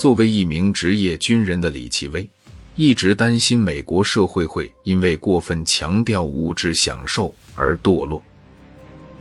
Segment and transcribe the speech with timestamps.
[0.00, 2.26] 作为一名职业军人的李奇微，
[2.74, 8.22] 一直担心美国社会会因为过分强调物质享受而堕落。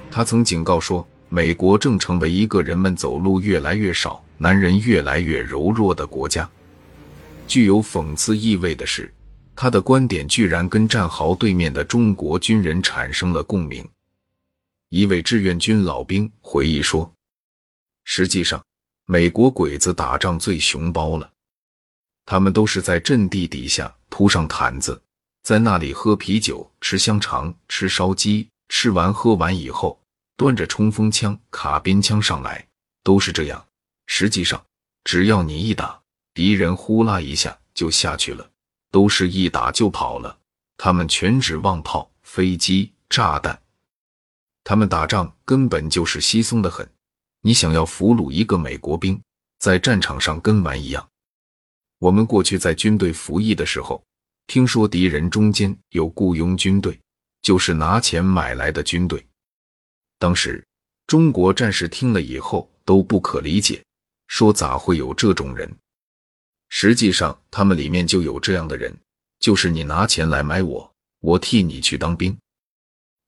[0.10, 6.50] 他曾警告说，美国正成为一个人们走路越来越少、男人越来越柔弱的国家。
[7.46, 9.14] 具有讽刺意味的是，
[9.58, 13.86] 他的观点居然跟战壕对面的中国军人产生了共鸣。
[14.88, 17.12] 一位志愿军老兵回忆说
[18.06, 18.64] ：“实际上。”
[19.12, 21.28] 美国鬼子打仗最熊包了，
[22.28, 25.02] 他们都是在阵地底下铺上毯子，
[25.42, 30.00] 在那里喝啤酒、吃香肠、吃烧鸡，吃完喝完以后，
[30.38, 32.64] 端着冲锋枪、卡宾枪上来，
[33.02, 33.66] 都是这样。
[34.06, 34.64] 实际上，
[35.04, 36.00] 只要你一打，
[36.36, 38.48] 敌人呼啦一下就下去了，
[38.92, 40.38] 都是一打就跑了。
[40.78, 43.60] 他们全指望炮、飞机、炸弹，
[44.64, 46.88] 他们打仗根本就是稀松的很。
[47.42, 49.22] 你想要俘虏一个美国兵，
[49.60, 51.10] 在战场上跟玩一样。
[51.98, 54.04] 我们过去在军队服役的时候，
[54.48, 57.00] 听说敌人中间有雇佣军队，
[57.42, 59.26] 就是拿钱买来的军队。
[60.18, 60.66] 当时
[61.08, 63.84] 中国战士听了以后都不可理解，
[64.28, 65.70] 说咋会有这种人？
[66.70, 68.96] 实际上他们里面就有这样的人，
[69.40, 72.38] 就是你拿钱来买我，我替你去当兵。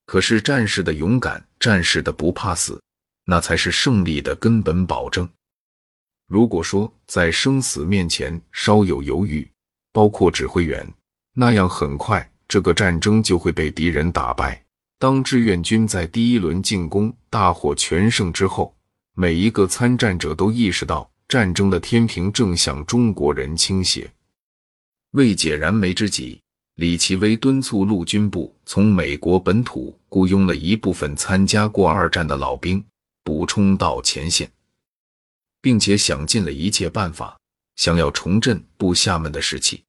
[0.06, 2.82] 可是战士的勇敢，战士的不怕死。
[3.26, 5.28] 那才是胜利的根本保证。
[6.28, 9.50] 如果说在生死面前稍有犹豫，
[9.92, 10.88] 包括指挥员，
[11.34, 14.64] 那样很快这个战争就会被敌人打败。
[14.98, 18.74] 当志愿军在第一轮进攻大获全胜之后，
[19.16, 24.10] 每一个参战者都意识到战争的天平正向中国人倾斜。
[25.12, 26.40] 为解燃眉之急，
[26.76, 32.82] 李奇微敦促陆军部从美国本土雇佣了一部分参加过二战的老兵。
[33.24, 34.52] 补充到前线，
[35.62, 37.38] 并且想尽了一切办法，
[37.76, 39.84] 想要重振部下们的士气。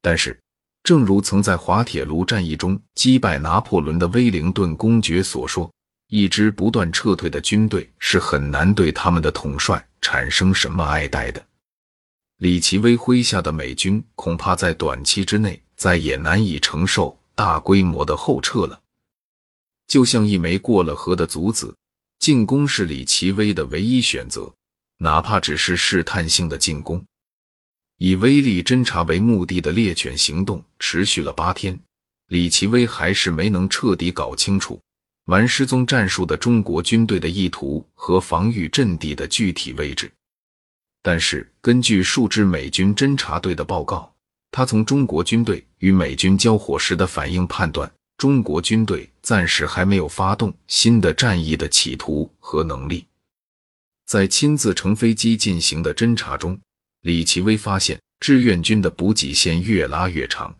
[0.00, 0.38] 但是，
[0.82, 5.72] 正如曾在滑铁卢战役中击败拿破仑的威灵顿公爵所说
[6.08, 11.46] ：“一支不断撤退的军队是很难对他们的统帅产生什么爱戴的。”
[12.38, 18.82] 李奇微麾下的美军恐怕在短期之内再也难以承受大规模的后撤了，
[19.86, 21.72] 就像一枚过了河的卒子。
[22.22, 24.54] 进攻是李奇微的唯一选择，
[24.98, 27.04] 哪怕只是试探性的进攻。
[27.98, 31.76] 以威力侦察为目的的猎犬行动持续了八天，
[32.28, 34.80] 李奇微还是没能彻底搞清楚
[35.24, 40.08] 玩失踪战术的中国军队的意图和防御阵地的具体位置。
[41.02, 44.14] 但是，根据数支美军侦察队的报告，
[44.52, 47.92] 他从中国军队与美军交火时的反应判断。
[48.16, 53.06] 中国军队暂时还没有发动新的战役的企图和能力。
[54.04, 56.58] 在亲自乘飞机进行的侦察中，
[57.02, 60.54] 李奇微发现志愿军的补给线越拉越长。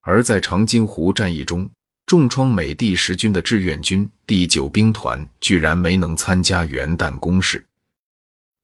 [0.00, 1.70] 而在长津湖战役中，
[2.06, 7.64] 重创美第十军的志愿军第九兵团居然没能参加元旦攻势。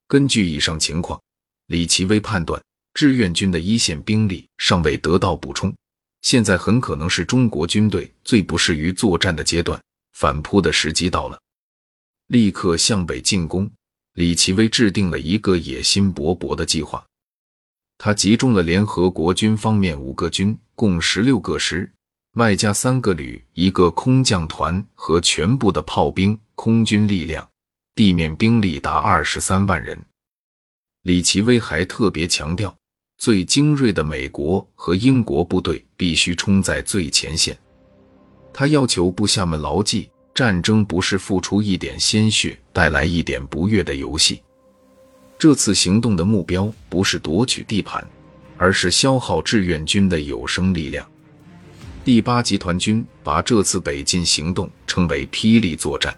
[0.07, 1.21] 根据以上情况，
[1.67, 2.63] 李奇微判断
[2.95, 5.75] 志愿军的一线兵力尚未得到补充。
[6.25, 9.79] 现在很可能是中国军队最不适于作战的阶段，
[10.15, 11.39] 反扑的时机到了，
[12.29, 13.71] 立刻向北进攻。
[14.15, 17.05] 李奇微制定了一个野心勃勃的计划，
[17.99, 21.93] 他集中了联合国军方面五个军，共十六个师，
[22.37, 27.47] 外加三个旅、一个空降团和全部的炮兵、空军力量，
[27.95, 30.03] 地面兵力达二十三万人。
[31.03, 32.75] 李奇微还特别强调。
[33.25, 37.57] 最精锐的美国和英国部队必须冲在最前线。
[38.53, 44.43] 他要求部下们牢记：战争不是付出一点鲜血带来一点不悦的游戏。
[45.39, 48.07] 这次行动的目标不是夺取地盘，
[48.59, 51.11] 而是消耗志愿军的有生力量。
[52.05, 56.15] 第八集团军把这次北进行动称为“霹雳作战”。